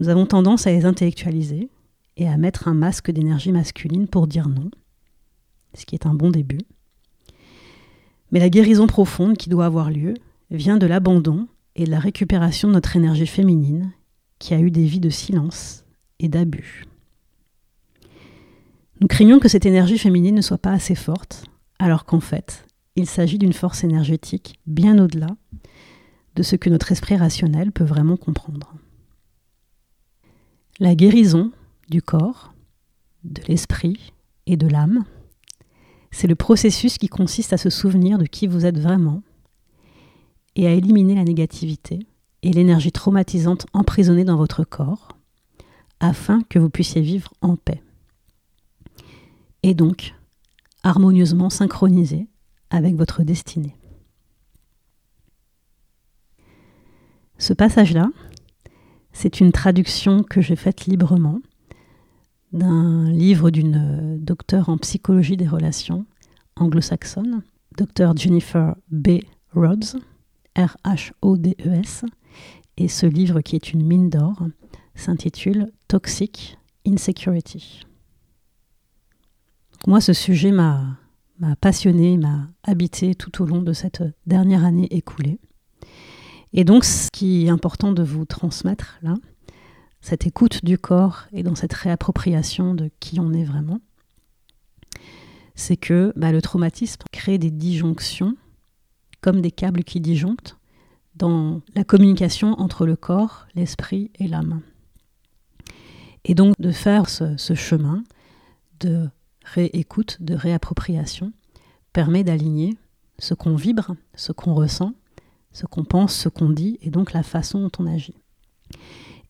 Nous 0.00 0.08
avons 0.08 0.26
tendance 0.26 0.66
à 0.66 0.72
les 0.72 0.84
intellectualiser 0.84 1.70
et 2.16 2.28
à 2.28 2.36
mettre 2.36 2.68
un 2.68 2.74
masque 2.74 3.10
d'énergie 3.10 3.52
masculine 3.52 4.08
pour 4.08 4.26
dire 4.26 4.48
non, 4.48 4.70
ce 5.74 5.86
qui 5.86 5.94
est 5.94 6.06
un 6.06 6.14
bon 6.14 6.30
début. 6.30 6.60
Mais 8.30 8.40
la 8.40 8.50
guérison 8.50 8.86
profonde 8.86 9.36
qui 9.36 9.48
doit 9.48 9.66
avoir 9.66 9.90
lieu 9.90 10.14
vient 10.50 10.76
de 10.76 10.86
l'abandon 10.86 11.48
et 11.76 11.84
de 11.84 11.90
la 11.90 12.00
récupération 12.00 12.68
de 12.68 12.74
notre 12.74 12.96
énergie 12.96 13.26
féminine 13.26 13.92
qui 14.38 14.54
a 14.54 14.60
eu 14.60 14.70
des 14.70 14.84
vies 14.84 15.00
de 15.00 15.10
silence 15.10 15.84
et 16.18 16.28
d'abus. 16.28 16.84
Nous 19.00 19.08
craignons 19.08 19.38
que 19.38 19.48
cette 19.48 19.66
énergie 19.66 19.98
féminine 19.98 20.34
ne 20.34 20.40
soit 20.40 20.58
pas 20.58 20.72
assez 20.72 20.94
forte, 20.94 21.44
alors 21.78 22.04
qu'en 22.04 22.20
fait, 22.20 22.66
il 22.96 23.06
s'agit 23.06 23.38
d'une 23.38 23.52
force 23.52 23.84
énergétique 23.84 24.58
bien 24.66 24.98
au-delà 24.98 25.36
de 26.34 26.42
ce 26.42 26.56
que 26.56 26.70
notre 26.70 26.92
esprit 26.92 27.16
rationnel 27.16 27.72
peut 27.72 27.84
vraiment 27.84 28.16
comprendre. 28.16 28.74
La 30.78 30.94
guérison 30.94 31.52
du 31.88 32.02
corps, 32.02 32.54
de 33.24 33.42
l'esprit 33.48 34.12
et 34.46 34.56
de 34.56 34.66
l'âme, 34.66 35.04
c'est 36.10 36.26
le 36.26 36.34
processus 36.34 36.96
qui 36.96 37.08
consiste 37.08 37.52
à 37.52 37.58
se 37.58 37.70
souvenir 37.70 38.18
de 38.18 38.24
qui 38.24 38.46
vous 38.46 38.64
êtes 38.64 38.78
vraiment 38.78 39.22
et 40.54 40.66
à 40.66 40.72
éliminer 40.72 41.14
la 41.14 41.24
négativité 41.24 42.06
et 42.42 42.52
l'énergie 42.52 42.92
traumatisante 42.92 43.66
emprisonnée 43.72 44.24
dans 44.24 44.36
votre 44.36 44.64
corps 44.64 45.08
afin 46.00 46.42
que 46.48 46.58
vous 46.58 46.70
puissiez 46.70 47.00
vivre 47.00 47.32
en 47.40 47.56
paix. 47.56 47.82
Et 49.62 49.74
donc, 49.74 50.14
harmonieusement 50.82 51.50
synchronisé 51.50 52.28
avec 52.70 52.94
votre 52.94 53.22
destinée. 53.22 53.76
Ce 57.38 57.52
passage-là, 57.52 58.10
c'est 59.12 59.40
une 59.40 59.52
traduction 59.52 60.22
que 60.22 60.40
j'ai 60.40 60.56
faite 60.56 60.86
librement 60.86 61.40
d'un 62.52 63.10
livre 63.10 63.50
d'une 63.50 64.18
docteure 64.18 64.68
en 64.68 64.78
psychologie 64.78 65.36
des 65.36 65.48
relations 65.48 66.06
anglo-saxonne, 66.56 67.42
docteur 67.76 68.16
Jennifer 68.16 68.76
B. 68.90 69.20
Rhodes, 69.54 70.00
R-H-O-D-E-S, 70.56 72.04
et 72.76 72.88
ce 72.88 73.06
livre 73.06 73.40
qui 73.40 73.56
est 73.56 73.72
une 73.72 73.84
mine 73.84 74.10
d'or 74.10 74.42
s'intitule 74.94 75.72
Toxic 75.88 76.58
Insecurity. 76.86 77.82
Moi, 79.86 80.00
ce 80.00 80.12
sujet 80.12 80.52
m'a 80.52 80.98
passionné, 81.60 82.16
m'a 82.16 82.48
habité 82.62 83.14
tout 83.14 83.42
au 83.42 83.46
long 83.46 83.62
de 83.62 83.72
cette 83.72 84.02
dernière 84.26 84.64
année 84.64 84.88
écoulée. 84.90 85.38
Et 86.52 86.64
donc, 86.64 86.84
ce 86.84 87.10
qui 87.10 87.46
est 87.46 87.50
important 87.50 87.92
de 87.92 88.02
vous 88.02 88.24
transmettre 88.24 88.98
là, 89.02 89.14
cette 90.00 90.26
écoute 90.26 90.64
du 90.64 90.78
corps 90.78 91.26
et 91.32 91.42
dans 91.42 91.54
cette 91.54 91.72
réappropriation 91.72 92.74
de 92.74 92.90
qui 93.00 93.20
on 93.20 93.32
est 93.32 93.44
vraiment, 93.44 93.80
c'est 95.54 95.76
que 95.76 96.12
bah, 96.16 96.32
le 96.32 96.42
traumatisme 96.42 97.02
crée 97.12 97.38
des 97.38 97.50
disjonctions, 97.50 98.36
comme 99.20 99.40
des 99.40 99.50
câbles 99.50 99.84
qui 99.84 100.00
disjonctent, 100.00 100.56
dans 101.16 101.62
la 101.74 101.84
communication 101.84 102.52
entre 102.60 102.86
le 102.86 102.96
corps, 102.96 103.46
l'esprit 103.54 104.10
et 104.18 104.28
l'âme. 104.28 104.60
Et 106.24 106.34
donc 106.34 106.54
de 106.58 106.70
faire 106.70 107.08
ce, 107.08 107.54
chemin 107.54 108.04
de 108.80 109.08
réécoute, 109.44 110.18
de 110.20 110.34
réappropriation, 110.34 111.32
permet 111.92 112.24
d'aligner 112.24 112.76
ce 113.18 113.32
qu'on 113.32 113.56
vibre, 113.56 113.96
ce 114.14 114.32
qu'on 114.32 114.54
ressent, 114.54 114.92
ce 115.52 115.66
qu'on 115.66 115.84
pense, 115.84 116.14
ce 116.14 116.28
qu'on 116.28 116.50
dit, 116.50 116.78
et 116.82 116.90
donc 116.90 117.12
la 117.12 117.22
façon 117.22 117.60
dont 117.60 117.70
on 117.78 117.86
agit. 117.86 118.16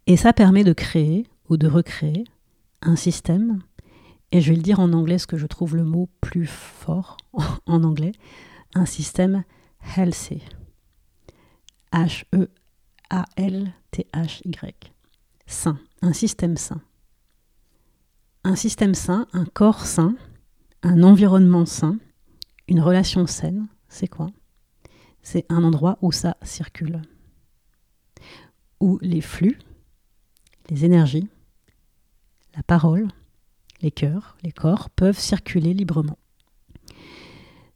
Et 0.06 0.16
ça 0.16 0.32
permet 0.32 0.64
de 0.64 0.72
créer 0.72 1.26
ou 1.48 1.56
de 1.56 1.68
recréer 1.68 2.24
un 2.82 2.96
système, 2.96 3.60
et 4.32 4.40
je 4.40 4.50
vais 4.50 4.56
le 4.56 4.62
dire 4.62 4.80
en 4.80 4.92
anglais, 4.92 5.18
ce 5.18 5.26
que 5.26 5.36
je 5.36 5.46
trouve 5.46 5.76
le 5.76 5.84
mot 5.84 6.08
plus 6.20 6.46
fort 6.46 7.16
en 7.66 7.84
anglais, 7.84 8.12
un 8.74 8.86
système 8.86 9.44
healthy. 9.96 10.42
H-E-A-L-T-H-Y. 11.92 12.52
Sain, 15.46 15.78
un 16.02 16.12
système 16.12 16.56
sain. 16.56 16.80
Un 18.44 18.56
système 18.56 18.94
sain, 18.94 19.26
un 19.32 19.44
corps 19.44 19.86
sain, 19.86 20.16
un 20.82 21.02
environnement 21.02 21.66
sain, 21.66 21.98
une 22.68 22.80
relation 22.80 23.26
saine, 23.26 23.66
c'est 23.88 24.08
quoi? 24.08 24.30
C'est 25.22 25.46
un 25.48 25.64
endroit 25.64 25.98
où 26.02 26.12
ça 26.12 26.36
circule, 26.42 27.02
où 28.80 28.98
les 29.02 29.20
flux, 29.20 29.58
les 30.70 30.84
énergies, 30.84 31.28
la 32.54 32.62
parole, 32.62 33.08
les 33.82 33.90
cœurs, 33.90 34.36
les 34.42 34.52
corps 34.52 34.90
peuvent 34.90 35.18
circuler 35.18 35.74
librement. 35.74 36.18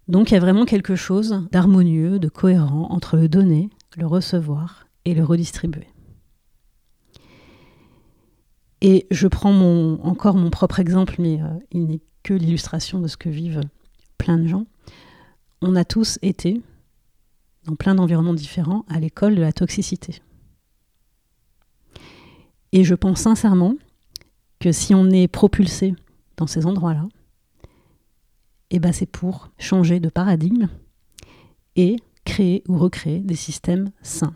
Donc 0.09 0.31
il 0.31 0.35
y 0.35 0.37
a 0.37 0.41
vraiment 0.41 0.65
quelque 0.65 0.97
chose 0.97 1.47
d'harmonieux, 1.53 2.19
de 2.19 2.29
cohérent 2.29 2.89
entre 2.91 3.17
le 3.17 3.29
donner, 3.29 3.71
le 3.97 4.07
recevoir 4.07 4.87
et 5.05 5.15
le 5.15 5.25
redistribuer. 5.25 5.89
Et 8.81 9.07
je 9.11 9.29
prends 9.29 9.53
encore 10.03 10.37
mon 10.37 10.51
propre 10.51 10.81
exemple, 10.81 11.17
mais 11.19 11.41
euh, 11.41 11.47
il 11.71 11.87
n'est 11.87 12.01
que 12.23 12.35
l'illustration 12.35 13.01
de 13.01 13.09
ce 13.09 13.17
que 13.17 13.29
vivent 13.29 13.61
plein 14.19 14.39
de 14.39 14.47
gens. 14.47 14.67
On 15.61 15.77
a 15.77 15.85
tous 15.85 16.19
été, 16.23 16.63
dans 17.65 17.77
plein 17.77 17.95
d'environnements 17.95 18.35
différents, 18.35 18.85
à 18.89 19.01
l'école 19.01 19.35
de 19.35 19.43
la 19.43 19.53
toxicité. 19.53 20.21
Et 22.73 22.85
je 22.85 22.95
pense 22.95 23.21
sincèrement 23.21 23.75
que 24.61 24.73
si 24.73 24.95
on 24.95 25.11
est 25.11 25.29
propulsé 25.29 25.95
dans 26.37 26.47
ces 26.47 26.67
endroits-là, 26.67 27.09
eh 28.71 28.79
ben 28.79 28.93
c'est 28.93 29.07
pour 29.07 29.51
changer 29.59 30.01
de 30.01 30.09
paradigme 30.09 30.69
et 31.77 31.97
ou 32.69 32.79
recréer 32.79 33.21
des 33.21 33.37
systèmes 33.37 33.91
sains. 34.03 34.35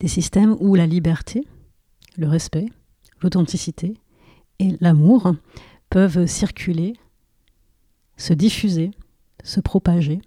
Des 0.00 0.08
systèmes 0.08 0.56
où 0.60 0.74
la 0.74 0.86
liberté, 0.86 1.46
le 2.16 2.28
respect, 2.28 2.66
l'authenticité 3.20 3.94
et 4.58 4.76
l'amour 4.80 5.34
peuvent 5.90 6.26
circuler, 6.26 6.94
se 8.16 8.32
diffuser, 8.32 8.90
se 9.44 9.60
propager 9.60 10.20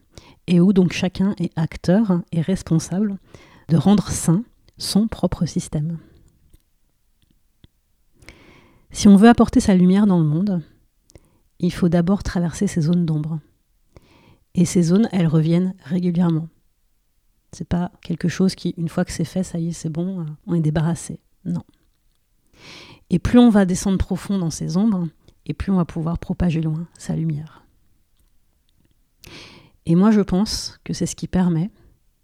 et 0.48 0.60
où 0.60 0.74
donc 0.74 0.94
chacun 0.94 1.34
est 1.40 1.52
acteur 1.58 2.22
et 2.32 2.42
responsable 2.42 3.18
de 3.70 3.78
rendre 3.78 4.10
sain 4.10 4.44
son 4.78 5.08
propre 5.08 5.46
système. 5.46 5.98
Si 8.92 9.08
on 9.08 9.16
veut 9.18 9.30
apporter 9.30 9.60
sa 9.60 9.76
lumière 9.76 10.08
dans 10.08 10.20
le 10.20 10.26
monde, 10.26 10.62
il 11.60 11.74
faut 11.74 11.90
d'abord 11.90 12.24
traverser 12.24 12.68
ces 12.68 12.82
zones 12.82 13.06
d'ombre. 13.06 13.40
Et 14.56 14.66
ces 14.66 14.82
zones, 14.82 15.10
elles 15.12 15.28
reviennent 15.28 15.76
régulièrement. 15.84 16.48
C'est 17.52 17.68
pas 17.68 17.92
quelque 18.02 18.30
chose 18.30 18.56
qui, 18.56 18.74
une 18.78 18.90
fois 18.90 19.06
que 19.06 19.12
c'est 19.12 19.26
fait, 19.26 19.44
ça 19.44 19.60
y 19.60 19.68
est, 19.68 19.74
c'est 19.74 19.90
bon, 19.90 20.26
on 20.48 20.56
est 20.56 20.62
débarrassé. 20.62 21.20
Non. 21.44 21.64
Et 23.10 23.20
plus 23.20 23.38
on 23.38 23.50
va 23.50 23.66
descendre 23.66 23.98
profond 23.98 24.40
dans 24.40 24.50
ces 24.50 24.78
ombres, 24.78 25.08
et 25.46 25.54
plus 25.54 25.72
on 25.72 25.76
va 25.76 25.86
pouvoir 25.86 26.18
propager 26.18 26.62
loin 26.62 26.88
sa 26.98 27.16
lumière. 27.16 27.66
Et 29.86 29.96
moi, 29.96 30.10
je 30.10 30.22
pense 30.22 30.80
que 30.84 30.94
c'est 30.94 31.06
ce 31.06 31.16
qui 31.16 31.28
permet 31.28 31.70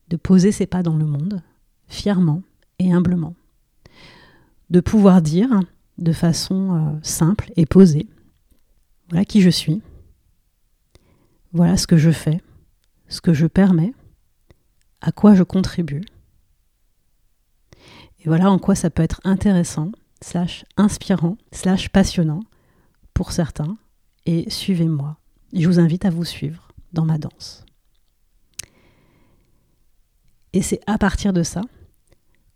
de 0.08 0.18
poser 0.18 0.52
ses 0.52 0.66
pas 0.66 0.84
dans 0.84 0.98
le 0.98 1.06
monde, 1.06 1.44
fièrement 1.88 2.42
et 2.80 2.92
humblement. 2.92 3.36
De 4.70 4.80
pouvoir 4.80 5.22
dire 5.22 5.60
de 5.98 6.14
façon 6.14 6.76
euh, 6.76 7.00
simple 7.04 7.52
et 7.56 7.66
posée, 7.66 8.08
voilà 9.10 9.26
qui 9.26 9.42
je 9.42 9.50
suis, 9.50 9.82
voilà 11.54 11.78
ce 11.78 11.88
que 11.88 11.98
je 11.98 12.12
fais, 12.12 12.42
ce 13.08 13.22
que 13.22 13.34
je 13.34 13.48
permets, 13.48 13.94
à 15.02 15.12
quoi 15.12 15.36
je 15.36 15.44
contribue, 15.44 16.02
et 18.20 18.28
voilà 18.28 18.52
en 18.52 18.60
quoi 18.60 18.76
ça 18.76 18.90
peut 18.90 19.04
être 19.04 19.20
intéressant, 19.24 19.92
slash 20.22 20.64
inspirant, 20.78 21.38
slash 21.52 21.90
passionnant 21.90 22.42
pour 23.14 23.32
certains, 23.32 23.78
et 24.26 24.50
suivez-moi. 24.50 25.18
Je 25.54 25.68
vous 25.68 25.80
invite 25.80 26.06
à 26.06 26.12
vous 26.12 26.24
suivre 26.24 26.68
dans 26.94 27.06
ma 27.06 27.18
danse. 27.18 27.66
Et 30.54 30.62
c'est 30.62 30.82
à 30.86 30.98
partir 30.98 31.34
de 31.34 31.44
ça 31.44 31.62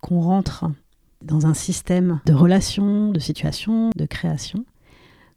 qu'on 0.01 0.21
rentre 0.21 0.65
dans 1.21 1.47
un 1.47 1.53
système 1.53 2.21
de 2.25 2.33
relations, 2.33 3.11
de 3.11 3.19
situations, 3.19 3.89
de 3.95 4.05
création, 4.05 4.65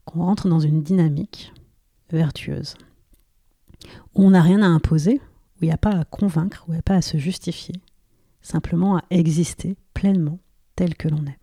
qu'on 0.04 0.20
rentre 0.20 0.48
dans 0.48 0.60
une 0.60 0.82
dynamique 0.82 1.52
vertueuse. 2.10 2.74
Où 4.14 4.24
on 4.24 4.30
n'a 4.30 4.42
rien 4.42 4.62
à 4.62 4.66
imposer, 4.66 5.20
où 5.56 5.64
il 5.64 5.68
n'y 5.68 5.74
a 5.74 5.78
pas 5.78 5.94
à 5.94 6.04
convaincre, 6.04 6.64
où 6.66 6.72
il 6.72 6.74
n'y 6.74 6.80
a 6.80 6.82
pas 6.82 6.96
à 6.96 7.02
se 7.02 7.18
justifier, 7.18 7.74
simplement 8.42 8.96
à 8.96 9.04
exister 9.10 9.76
pleinement 9.94 10.38
tel 10.76 10.94
que 10.94 11.08
l'on 11.08 11.24
est. 11.26 11.38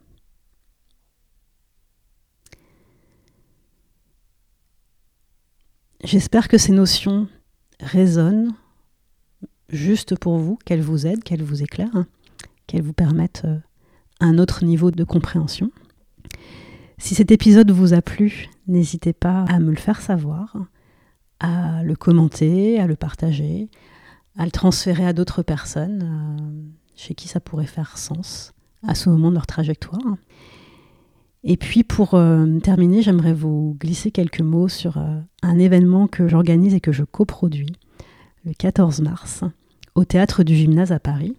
J'espère 6.03 6.47
que 6.47 6.57
ces 6.57 6.71
notions 6.71 7.27
résonnent 7.79 8.53
juste 9.69 10.17
pour 10.17 10.37
vous, 10.37 10.57
qu'elles 10.63 10.81
vous 10.81 11.07
aident, 11.07 11.23
qu'elles 11.23 11.43
vous 11.43 11.63
éclairent, 11.63 11.95
hein, 11.95 12.07
qu'elles 12.67 12.83
vous 12.83 12.93
permettent 12.93 13.43
euh, 13.45 13.57
un 14.19 14.37
autre 14.37 14.63
niveau 14.63 14.91
de 14.91 15.03
compréhension. 15.03 15.71
Si 16.97 17.15
cet 17.15 17.31
épisode 17.31 17.71
vous 17.71 17.93
a 17.93 18.01
plu, 18.01 18.49
n'hésitez 18.67 19.13
pas 19.13 19.45
à 19.49 19.59
me 19.59 19.71
le 19.71 19.77
faire 19.77 20.01
savoir, 20.01 20.55
à 21.45 21.83
le 21.83 21.95
commenter, 21.95 22.79
à 22.79 22.87
le 22.87 22.95
partager, 22.95 23.69
à 24.37 24.45
le 24.45 24.51
transférer 24.51 25.05
à 25.05 25.13
d'autres 25.13 25.43
personnes 25.43 26.03
euh, 26.03 26.61
chez 26.95 27.15
qui 27.15 27.27
ça 27.27 27.39
pourrait 27.39 27.65
faire 27.65 27.97
sens 27.97 28.53
à 28.87 28.95
ce 28.95 29.09
moment 29.09 29.29
de 29.29 29.35
leur 29.35 29.47
trajectoire. 29.47 30.17
Et 31.43 31.57
puis 31.57 31.83
pour 31.83 32.15
euh, 32.15 32.59
terminer, 32.59 33.01
j'aimerais 33.01 33.33
vous 33.33 33.77
glisser 33.79 34.11
quelques 34.11 34.41
mots 34.41 34.67
sur 34.67 34.97
un 34.97 35.59
événement 35.59 36.07
que 36.07 36.27
j'organise 36.27 36.73
et 36.73 36.81
que 36.81 36.91
je 36.91 37.03
coproduis 37.03 37.73
le 38.45 38.53
14 38.53 39.01
mars 39.01 39.43
au 39.95 40.05
théâtre 40.05 40.43
du 40.43 40.55
gymnase 40.55 40.91
à 40.91 40.99
Paris 40.99 41.35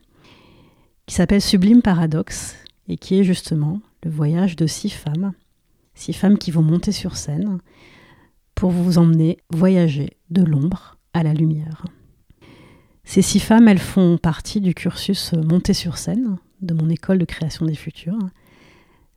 qui 1.06 1.14
s'appelle 1.14 1.40
Sublime 1.40 1.82
Paradoxe 1.82 2.56
et 2.88 2.96
qui 2.96 3.18
est 3.18 3.24
justement 3.24 3.80
le 4.02 4.10
voyage 4.10 4.56
de 4.56 4.66
six 4.66 4.90
femmes, 4.90 5.32
six 5.94 6.12
femmes 6.12 6.36
qui 6.36 6.50
vont 6.50 6.62
monter 6.62 6.92
sur 6.92 7.16
scène 7.16 7.58
pour 8.56 8.70
vous 8.70 8.98
emmener 8.98 9.38
voyager 9.50 10.16
de 10.30 10.42
l'ombre 10.42 10.96
à 11.12 11.22
la 11.22 11.34
lumière. 11.34 11.84
Ces 13.04 13.22
six 13.22 13.38
femmes, 13.38 13.68
elles 13.68 13.78
font 13.78 14.18
partie 14.18 14.60
du 14.60 14.74
cursus 14.74 15.32
Monter 15.34 15.74
sur 15.74 15.98
scène 15.98 16.38
de 16.62 16.74
mon 16.74 16.88
école 16.88 17.18
de 17.18 17.24
création 17.24 17.66
des 17.66 17.76
futurs. 17.76 18.18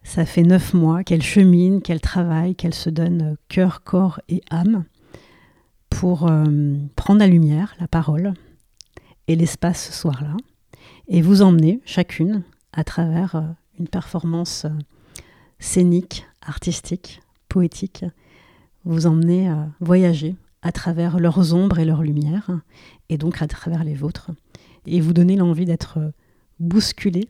Ça 0.04 0.26
fait 0.26 0.44
neuf 0.44 0.74
mois 0.74 1.04
qu'elles 1.04 1.24
cheminent, 1.24 1.80
qu'elles 1.80 2.02
travaillent, 2.02 2.56
qu'elles 2.56 2.76
se 2.76 2.90
donnent 2.90 3.38
cœur, 3.48 3.84
corps 3.84 4.20
et 4.30 4.42
âme 4.52 4.84
pour 5.90 6.28
euh, 6.28 6.76
prendre 6.96 7.20
la 7.20 7.28
lumière, 7.28 7.76
la 7.80 7.88
parole 7.88 8.34
et 9.28 9.36
l'espace 9.36 9.88
ce 9.88 9.94
soir-là, 9.94 10.36
et 11.08 11.22
vous 11.22 11.42
emmener 11.42 11.82
chacune 11.86 12.44
à 12.74 12.84
travers 12.84 13.36
euh, 13.36 13.42
une 13.80 13.88
performance 13.88 14.66
euh, 14.66 14.70
scénique, 15.60 16.28
artistique, 16.42 17.22
poétique, 17.48 18.06
vous 18.86 19.08
emmener 19.08 19.54
voyager 19.80 20.36
à 20.62 20.72
travers 20.72 21.20
leurs 21.20 21.54
ombres 21.54 21.80
et 21.80 21.86
leurs 21.86 22.04
lumières, 22.04 22.52
et 23.10 23.18
donc 23.18 23.42
à 23.42 23.48
travers 23.48 23.84
les 23.84 23.94
vôtres, 23.94 24.32
et 24.86 25.02
vous 25.02 25.14
donner 25.14 25.36
l'envie 25.36 25.66
d'être 25.66 26.00
bousculé, 26.60 27.30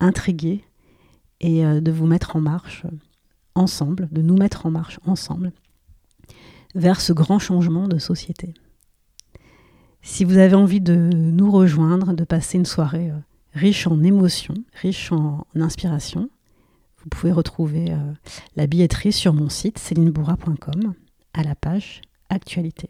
intrigué, 0.00 0.64
et 1.40 1.64
de 1.64 1.90
vous 1.92 2.06
mettre 2.06 2.36
en 2.36 2.40
marche 2.40 2.84
ensemble, 3.54 4.08
de 4.12 4.22
nous 4.22 4.36
mettre 4.36 4.66
en 4.66 4.70
marche 4.70 5.00
ensemble 5.04 5.52
vers 6.74 7.00
ce 7.00 7.12
grand 7.12 7.38
changement 7.38 7.88
de 7.88 7.98
société. 7.98 8.54
Si 10.02 10.24
vous 10.24 10.38
avez 10.38 10.54
envie 10.54 10.80
de 10.80 10.94
nous 10.94 11.50
rejoindre, 11.50 12.12
de 12.12 12.24
passer 12.24 12.58
une 12.58 12.66
soirée 12.66 13.10
euh, 13.10 13.18
riche 13.54 13.86
en 13.86 14.02
émotions, 14.02 14.56
riche 14.80 15.12
en 15.12 15.46
inspiration, 15.54 16.28
vous 17.02 17.08
pouvez 17.08 17.32
retrouver 17.32 17.90
euh, 17.90 18.12
la 18.56 18.66
billetterie 18.66 19.12
sur 19.12 19.32
mon 19.32 19.48
site 19.48 19.78
célinebourra.com 19.78 20.94
à 21.34 21.42
la 21.42 21.54
page 21.54 22.00
Actualité. 22.28 22.88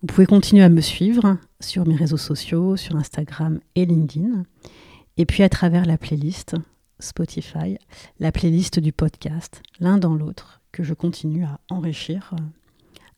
Vous 0.00 0.06
pouvez 0.06 0.26
continuer 0.26 0.62
à 0.62 0.68
me 0.68 0.80
suivre 0.80 1.36
sur 1.60 1.86
mes 1.86 1.96
réseaux 1.96 2.16
sociaux, 2.16 2.76
sur 2.76 2.96
Instagram 2.96 3.60
et 3.74 3.84
LinkedIn, 3.84 4.44
et 5.16 5.26
puis 5.26 5.42
à 5.42 5.48
travers 5.48 5.84
la 5.84 5.98
playlist 5.98 6.56
Spotify, 6.98 7.76
la 8.20 8.32
playlist 8.32 8.78
du 8.78 8.92
podcast, 8.92 9.62
l'un 9.80 9.98
dans 9.98 10.14
l'autre, 10.14 10.60
que 10.70 10.82
je 10.82 10.94
continue 10.94 11.44
à 11.44 11.60
enrichir 11.68 12.30
euh, 12.34 12.42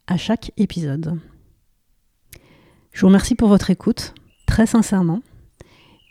à 0.06 0.16
chaque 0.16 0.52
épisode. 0.56 1.20
Je 2.92 3.00
vous 3.00 3.06
remercie 3.08 3.34
pour 3.34 3.48
votre 3.48 3.70
écoute, 3.70 4.14
très 4.46 4.66
sincèrement. 4.66 5.20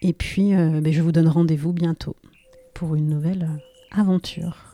Et 0.01 0.13
puis, 0.13 0.53
euh, 0.53 0.81
ben, 0.81 0.93
je 0.93 1.01
vous 1.01 1.11
donne 1.11 1.27
rendez-vous 1.27 1.73
bientôt 1.73 2.15
pour 2.73 2.95
une 2.95 3.07
nouvelle 3.07 3.49
aventure. 3.91 4.72